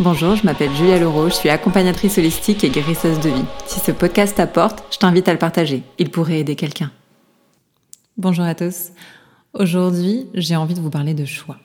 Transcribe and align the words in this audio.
Bonjour, 0.00 0.34
je 0.34 0.44
m'appelle 0.44 0.74
Julia 0.74 0.98
Leroux, 0.98 1.28
je 1.28 1.34
suis 1.34 1.48
accompagnatrice 1.48 2.18
holistique 2.18 2.64
et 2.64 2.68
guérisseuse 2.68 3.20
de 3.20 3.28
vie. 3.28 3.44
Si 3.66 3.78
ce 3.78 3.92
podcast 3.92 4.36
t'apporte, 4.36 4.82
je 4.92 4.98
t'invite 4.98 5.28
à 5.28 5.32
le 5.32 5.38
partager. 5.38 5.84
Il 6.00 6.10
pourrait 6.10 6.40
aider 6.40 6.56
quelqu'un. 6.56 6.90
Bonjour 8.16 8.44
à 8.44 8.56
tous. 8.56 8.90
Aujourd'hui, 9.52 10.26
j'ai 10.34 10.56
envie 10.56 10.74
de 10.74 10.80
vous 10.80 10.90
parler 10.90 11.14
de 11.14 11.24
choix. 11.24 11.58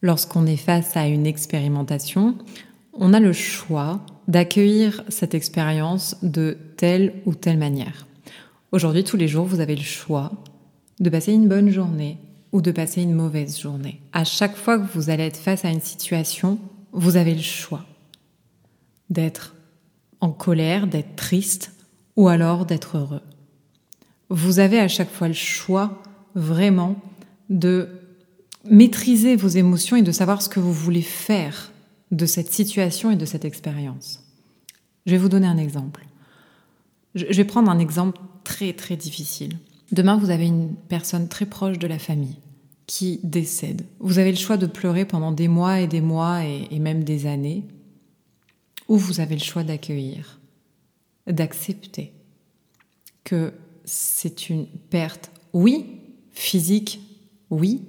Lorsqu'on 0.00 0.46
est 0.46 0.56
face 0.56 0.96
à 0.96 1.08
une 1.08 1.26
expérimentation, 1.26 2.38
on 2.94 3.12
a 3.12 3.20
le 3.20 3.34
choix 3.34 4.00
d'accueillir 4.28 5.04
cette 5.10 5.34
expérience 5.34 6.16
de 6.22 6.56
telle 6.78 7.20
ou 7.26 7.34
telle 7.34 7.58
manière. 7.58 8.06
Aujourd'hui, 8.72 9.04
tous 9.04 9.18
les 9.18 9.28
jours, 9.28 9.44
vous 9.44 9.60
avez 9.60 9.76
le 9.76 9.82
choix 9.82 10.32
de 11.00 11.10
passer 11.10 11.34
une 11.34 11.48
bonne 11.48 11.68
journée 11.68 12.16
ou 12.52 12.62
de 12.62 12.70
passer 12.70 13.02
une 13.02 13.12
mauvaise 13.12 13.60
journée. 13.60 14.00
À 14.14 14.24
chaque 14.24 14.56
fois 14.56 14.78
que 14.78 14.90
vous 14.94 15.10
allez 15.10 15.24
être 15.24 15.36
face 15.36 15.66
à 15.66 15.68
une 15.68 15.82
situation, 15.82 16.58
vous 16.92 17.16
avez 17.16 17.34
le 17.34 17.42
choix 17.42 17.84
d'être 19.10 19.54
en 20.20 20.30
colère, 20.30 20.86
d'être 20.86 21.16
triste 21.16 21.72
ou 22.16 22.28
alors 22.28 22.66
d'être 22.66 22.98
heureux. 22.98 23.22
Vous 24.28 24.58
avez 24.58 24.80
à 24.80 24.88
chaque 24.88 25.10
fois 25.10 25.28
le 25.28 25.34
choix 25.34 26.02
vraiment 26.34 26.96
de 27.48 27.88
maîtriser 28.64 29.36
vos 29.36 29.48
émotions 29.48 29.96
et 29.96 30.02
de 30.02 30.12
savoir 30.12 30.42
ce 30.42 30.48
que 30.48 30.60
vous 30.60 30.72
voulez 30.72 31.02
faire 31.02 31.70
de 32.10 32.26
cette 32.26 32.52
situation 32.52 33.10
et 33.10 33.16
de 33.16 33.24
cette 33.24 33.44
expérience. 33.44 34.24
Je 35.06 35.12
vais 35.12 35.18
vous 35.18 35.28
donner 35.28 35.46
un 35.46 35.58
exemple. 35.58 36.04
Je 37.14 37.24
vais 37.24 37.44
prendre 37.44 37.70
un 37.70 37.78
exemple 37.78 38.18
très 38.44 38.72
très 38.72 38.96
difficile. 38.96 39.58
Demain, 39.92 40.16
vous 40.16 40.30
avez 40.30 40.46
une 40.46 40.74
personne 40.88 41.28
très 41.28 41.46
proche 41.46 41.78
de 41.78 41.86
la 41.86 41.98
famille 41.98 42.36
qui 42.86 43.20
décède. 43.22 43.84
Vous 43.98 44.18
avez 44.18 44.30
le 44.30 44.36
choix 44.36 44.56
de 44.56 44.66
pleurer 44.66 45.04
pendant 45.04 45.32
des 45.32 45.48
mois 45.48 45.80
et 45.80 45.86
des 45.86 46.00
mois 46.00 46.44
et, 46.44 46.78
même 46.78 47.04
des 47.04 47.26
années, 47.26 47.64
ou 48.88 48.96
vous 48.96 49.20
avez 49.20 49.34
le 49.34 49.42
choix 49.42 49.64
d'accueillir, 49.64 50.40
d'accepter 51.26 52.12
que 53.24 53.52
c'est 53.84 54.48
une 54.48 54.66
perte, 54.66 55.30
oui, 55.52 56.00
physique, 56.30 57.00
oui, 57.50 57.82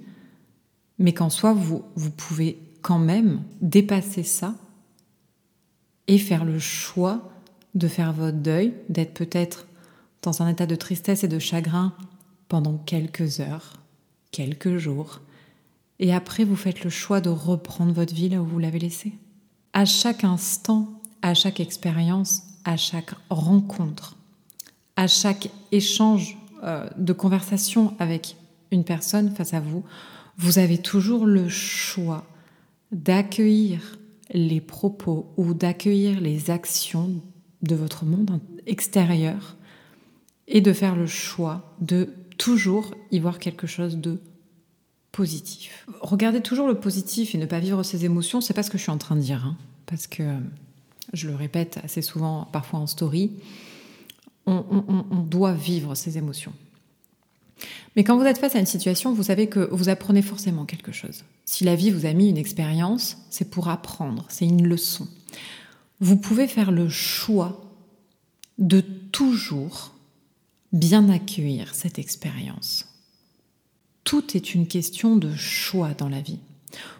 mais 0.98 1.12
qu'en 1.12 1.30
soi, 1.30 1.52
vous, 1.52 1.84
vous 1.94 2.10
pouvez 2.10 2.58
quand 2.82 2.98
même 2.98 3.42
dépasser 3.60 4.24
ça 4.24 4.56
et 6.08 6.18
faire 6.18 6.44
le 6.44 6.58
choix 6.58 7.30
de 7.74 7.86
faire 7.86 8.12
votre 8.12 8.38
deuil, 8.38 8.74
d'être 8.88 9.14
peut-être 9.14 9.66
dans 10.22 10.42
un 10.42 10.48
état 10.48 10.66
de 10.66 10.74
tristesse 10.74 11.22
et 11.22 11.28
de 11.28 11.38
chagrin 11.38 11.94
pendant 12.48 12.78
quelques 12.78 13.38
heures, 13.40 13.74
quelques 14.30 14.76
jours, 14.76 15.20
et 15.98 16.14
après 16.14 16.44
vous 16.44 16.56
faites 16.56 16.84
le 16.84 16.90
choix 16.90 17.20
de 17.20 17.30
reprendre 17.30 17.92
votre 17.92 18.14
vie 18.14 18.28
là 18.28 18.40
où 18.40 18.46
vous 18.46 18.58
l'avez 18.58 18.78
laissée. 18.78 19.12
À 19.72 19.84
chaque 19.84 20.24
instant, 20.24 21.00
à 21.22 21.34
chaque 21.34 21.60
expérience, 21.60 22.42
à 22.64 22.76
chaque 22.76 23.12
rencontre, 23.30 24.16
à 24.96 25.06
chaque 25.06 25.50
échange 25.72 26.36
euh, 26.62 26.88
de 26.96 27.12
conversation 27.12 27.94
avec 27.98 28.36
une 28.70 28.84
personne 28.84 29.34
face 29.34 29.54
à 29.54 29.60
vous, 29.60 29.84
vous 30.36 30.58
avez 30.58 30.78
toujours 30.78 31.26
le 31.26 31.48
choix 31.48 32.26
d'accueillir 32.92 33.98
les 34.32 34.60
propos 34.60 35.32
ou 35.36 35.54
d'accueillir 35.54 36.20
les 36.20 36.50
actions 36.50 37.22
de 37.62 37.74
votre 37.74 38.04
monde 38.04 38.40
extérieur 38.66 39.56
et 40.48 40.60
de 40.60 40.72
faire 40.72 40.96
le 40.96 41.06
choix 41.06 41.74
de 41.80 42.12
toujours 42.38 42.94
y 43.10 43.20
voir 43.20 43.38
quelque 43.38 43.66
chose 43.66 43.96
de 43.98 44.20
positif. 45.12 45.86
Regardez 46.00 46.40
toujours 46.40 46.66
le 46.66 46.78
positif 46.78 47.34
et 47.34 47.38
ne 47.38 47.46
pas 47.46 47.60
vivre 47.60 47.82
ses 47.82 48.04
émotions, 48.04 48.40
c'est 48.40 48.54
pas 48.54 48.62
ce 48.62 48.70
que 48.70 48.78
je 48.78 48.82
suis 48.82 48.92
en 48.92 48.98
train 48.98 49.16
de 49.16 49.20
dire, 49.20 49.44
hein, 49.44 49.56
parce 49.86 50.06
que 50.06 50.22
je 51.12 51.28
le 51.28 51.34
répète 51.34 51.78
assez 51.84 52.02
souvent, 52.02 52.48
parfois 52.52 52.80
en 52.80 52.86
story, 52.86 53.32
on, 54.46 54.64
on 55.10 55.20
doit 55.20 55.52
vivre 55.52 55.94
ses 55.94 56.16
émotions. 56.16 56.52
Mais 57.96 58.04
quand 58.04 58.16
vous 58.16 58.24
êtes 58.24 58.38
face 58.38 58.54
à 58.54 58.60
une 58.60 58.66
situation, 58.66 59.12
vous 59.12 59.24
savez 59.24 59.48
que 59.48 59.68
vous 59.72 59.88
apprenez 59.88 60.22
forcément 60.22 60.64
quelque 60.64 60.92
chose. 60.92 61.24
Si 61.44 61.64
la 61.64 61.74
vie 61.74 61.90
vous 61.90 62.06
a 62.06 62.12
mis 62.12 62.28
une 62.28 62.38
expérience, 62.38 63.18
c'est 63.28 63.50
pour 63.50 63.68
apprendre, 63.68 64.24
c'est 64.28 64.46
une 64.46 64.66
leçon. 64.66 65.08
Vous 66.00 66.16
pouvez 66.16 66.46
faire 66.46 66.70
le 66.70 66.88
choix 66.88 67.60
de 68.58 68.80
toujours 68.80 69.92
bien 70.72 71.08
accueillir 71.08 71.74
cette 71.74 71.98
expérience. 71.98 72.86
Tout 74.04 74.36
est 74.36 74.54
une 74.54 74.66
question 74.66 75.16
de 75.16 75.34
choix 75.34 75.94
dans 75.94 76.08
la 76.08 76.20
vie. 76.20 76.38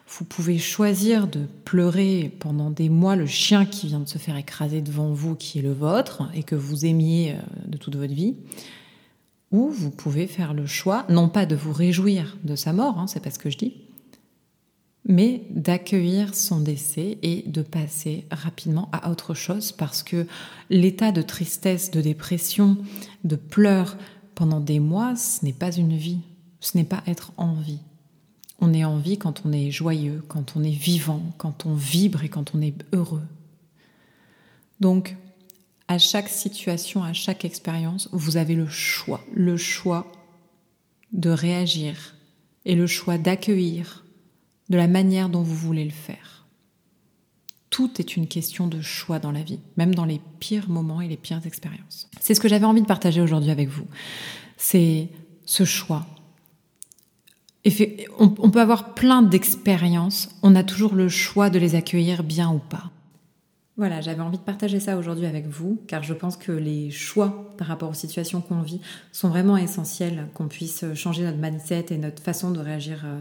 Vous 0.08 0.24
pouvez 0.24 0.58
choisir 0.58 1.26
de 1.26 1.44
pleurer 1.64 2.32
pendant 2.38 2.70
des 2.70 2.88
mois 2.88 3.16
le 3.16 3.26
chien 3.26 3.66
qui 3.66 3.86
vient 3.88 4.00
de 4.00 4.08
se 4.08 4.18
faire 4.18 4.36
écraser 4.36 4.80
devant 4.80 5.12
vous, 5.12 5.34
qui 5.34 5.58
est 5.58 5.62
le 5.62 5.72
vôtre, 5.72 6.22
et 6.34 6.42
que 6.42 6.54
vous 6.54 6.86
aimiez 6.86 7.32
euh, 7.32 7.40
de 7.66 7.76
toute 7.76 7.96
votre 7.96 8.14
vie. 8.14 8.36
Ou 9.52 9.68
vous 9.68 9.90
pouvez 9.90 10.26
faire 10.26 10.54
le 10.54 10.66
choix, 10.66 11.04
non 11.08 11.28
pas 11.28 11.46
de 11.46 11.56
vous 11.56 11.72
réjouir 11.72 12.36
de 12.44 12.56
sa 12.56 12.72
mort, 12.72 12.98
hein, 12.98 13.06
c'est 13.06 13.20
pas 13.20 13.30
ce 13.30 13.38
que 13.38 13.50
je 13.50 13.58
dis, 13.58 13.74
mais 15.08 15.42
d'accueillir 15.50 16.34
son 16.34 16.60
décès 16.60 17.18
et 17.22 17.42
de 17.46 17.62
passer 17.62 18.26
rapidement 18.30 18.90
à 18.92 19.10
autre 19.10 19.32
chose 19.32 19.72
parce 19.72 20.02
que 20.02 20.26
l'état 20.68 21.12
de 21.12 21.22
tristesse, 21.22 21.90
de 21.90 22.02
dépression, 22.02 22.76
de 23.24 23.36
pleurs 23.36 23.96
pendant 24.34 24.60
des 24.60 24.80
mois, 24.80 25.16
ce 25.16 25.44
n'est 25.44 25.54
pas 25.54 25.72
une 25.72 25.96
vie, 25.96 26.20
ce 26.60 26.76
n'est 26.76 26.84
pas 26.84 27.02
être 27.06 27.32
en 27.38 27.54
vie. 27.54 27.80
On 28.60 28.74
est 28.74 28.84
en 28.84 28.98
vie 28.98 29.16
quand 29.16 29.46
on 29.46 29.52
est 29.52 29.70
joyeux, 29.70 30.22
quand 30.28 30.56
on 30.56 30.62
est 30.62 30.70
vivant, 30.70 31.22
quand 31.38 31.64
on 31.64 31.74
vibre 31.74 32.22
et 32.22 32.28
quand 32.28 32.54
on 32.54 32.60
est 32.60 32.74
heureux. 32.92 33.26
Donc, 34.80 35.16
à 35.88 35.96
chaque 35.96 36.28
situation, 36.28 37.02
à 37.02 37.14
chaque 37.14 37.46
expérience, 37.46 38.10
vous 38.12 38.36
avez 38.36 38.54
le 38.54 38.68
choix, 38.68 39.24
le 39.32 39.56
choix 39.56 40.12
de 41.12 41.30
réagir 41.30 42.14
et 42.66 42.74
le 42.74 42.86
choix 42.86 43.16
d'accueillir 43.16 44.04
de 44.68 44.76
la 44.76 44.88
manière 44.88 45.28
dont 45.28 45.42
vous 45.42 45.54
voulez 45.54 45.84
le 45.84 45.90
faire. 45.90 46.46
Tout 47.70 48.00
est 48.00 48.16
une 48.16 48.26
question 48.26 48.66
de 48.66 48.80
choix 48.80 49.18
dans 49.18 49.30
la 49.30 49.42
vie, 49.42 49.60
même 49.76 49.94
dans 49.94 50.04
les 50.04 50.20
pires 50.40 50.68
moments 50.68 51.00
et 51.00 51.08
les 51.08 51.16
pires 51.16 51.46
expériences. 51.46 52.08
C'est 52.20 52.34
ce 52.34 52.40
que 52.40 52.48
j'avais 52.48 52.64
envie 52.64 52.82
de 52.82 52.86
partager 52.86 53.20
aujourd'hui 53.20 53.50
avec 53.50 53.68
vous. 53.68 53.86
C'est 54.56 55.08
ce 55.44 55.64
choix. 55.64 56.06
on 58.18 58.50
peut 58.50 58.60
avoir 58.60 58.94
plein 58.94 59.22
d'expériences, 59.22 60.30
on 60.42 60.54
a 60.54 60.64
toujours 60.64 60.94
le 60.94 61.08
choix 61.08 61.50
de 61.50 61.58
les 61.58 61.74
accueillir 61.74 62.22
bien 62.22 62.50
ou 62.50 62.58
pas. 62.58 62.90
Voilà, 63.78 64.00
j'avais 64.00 64.22
envie 64.22 64.38
de 64.38 64.42
partager 64.42 64.80
ça 64.80 64.98
aujourd'hui 64.98 65.26
avec 65.26 65.46
vous, 65.46 65.80
car 65.86 66.02
je 66.02 66.12
pense 66.12 66.36
que 66.36 66.50
les 66.50 66.90
choix 66.90 67.54
par 67.58 67.68
rapport 67.68 67.88
aux 67.88 67.94
situations 67.94 68.40
qu'on 68.40 68.60
vit 68.60 68.80
sont 69.12 69.28
vraiment 69.28 69.56
essentiels, 69.56 70.26
qu'on 70.34 70.48
puisse 70.48 70.84
changer 70.94 71.22
notre 71.22 71.38
mindset 71.38 71.86
et 71.90 71.96
notre 71.96 72.20
façon 72.20 72.50
de 72.50 72.58
réagir 72.58 73.02
euh, 73.04 73.20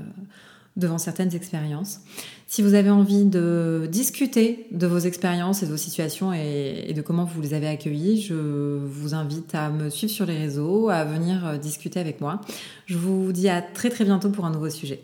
devant 0.77 0.97
certaines 0.97 1.35
expériences. 1.35 1.99
Si 2.45 2.61
vous 2.61 2.75
avez 2.75 2.89
envie 2.89 3.25
de 3.25 3.89
discuter 3.91 4.67
de 4.71 4.87
vos 4.87 4.99
expériences 4.99 5.63
et 5.63 5.65
de 5.65 5.71
vos 5.71 5.77
situations 5.77 6.31
et, 6.31 6.93
de 6.95 7.01
comment 7.01 7.25
vous 7.25 7.41
les 7.41 7.53
avez 7.53 7.67
accueillies, 7.67 8.21
je 8.21 8.33
vous 8.33 9.13
invite 9.13 9.53
à 9.53 9.69
me 9.69 9.89
suivre 9.89 10.13
sur 10.13 10.25
les 10.25 10.37
réseaux, 10.37 10.89
à 10.89 11.03
venir 11.03 11.45
euh, 11.45 11.57
discuter 11.57 11.99
avec 11.99 12.21
moi. 12.21 12.39
Je 12.85 12.97
vous 12.97 13.33
dis 13.33 13.49
à 13.49 13.61
très 13.61 13.89
très 13.89 14.05
bientôt 14.05 14.29
pour 14.29 14.45
un 14.45 14.51
nouveau 14.51 14.69
sujet. 14.69 15.01